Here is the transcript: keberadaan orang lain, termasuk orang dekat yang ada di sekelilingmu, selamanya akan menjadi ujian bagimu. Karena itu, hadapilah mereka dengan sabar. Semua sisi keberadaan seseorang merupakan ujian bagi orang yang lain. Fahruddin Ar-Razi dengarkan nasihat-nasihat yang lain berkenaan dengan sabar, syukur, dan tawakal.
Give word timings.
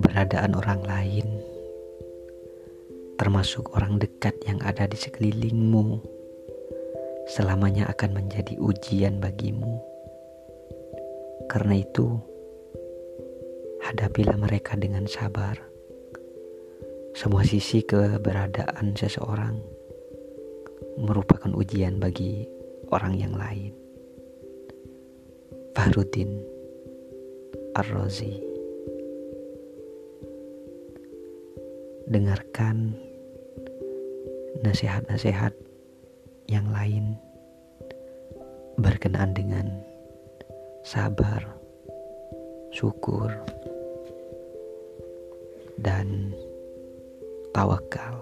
keberadaan 0.00 0.56
orang 0.56 0.80
lain, 0.88 1.28
termasuk 3.20 3.68
orang 3.76 4.00
dekat 4.00 4.32
yang 4.48 4.56
ada 4.64 4.88
di 4.88 4.96
sekelilingmu, 4.96 6.00
selamanya 7.28 7.84
akan 7.92 8.16
menjadi 8.16 8.56
ujian 8.56 9.20
bagimu. 9.20 9.76
Karena 11.52 11.84
itu, 11.84 12.16
hadapilah 13.84 14.40
mereka 14.40 14.72
dengan 14.80 15.04
sabar. 15.04 15.60
Semua 17.12 17.44
sisi 17.44 17.84
keberadaan 17.84 18.96
seseorang 18.96 19.60
merupakan 20.96 21.52
ujian 21.52 22.00
bagi 22.00 22.48
orang 22.88 23.20
yang 23.20 23.36
lain. 23.36 23.76
Fahruddin 25.76 26.40
Ar-Razi 27.76 28.49
dengarkan 32.10 32.98
nasihat-nasihat 34.66 35.54
yang 36.50 36.66
lain 36.74 37.14
berkenaan 38.76 39.30
dengan 39.30 39.70
sabar, 40.82 41.40
syukur, 42.74 43.30
dan 45.78 46.34
tawakal. 47.54 48.19